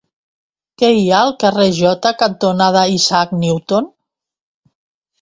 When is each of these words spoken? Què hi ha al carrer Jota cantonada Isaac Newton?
Què 0.81 0.89
hi 0.99 1.03
ha 1.09 1.19
al 1.25 1.35
carrer 1.43 1.67
Jota 1.81 2.13
cantonada 2.23 2.89
Isaac 2.97 3.39
Newton? 3.45 3.95